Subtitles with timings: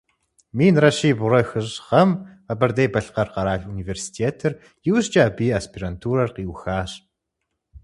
[0.57, 2.09] Минрэ щибгъурэ хыщӏ гъэм
[2.45, 4.53] Къэбэрдей-Балъкъэр къэрал университетыр,
[4.87, 6.91] иужькӀэ абы и аспирантурэр къиухащ.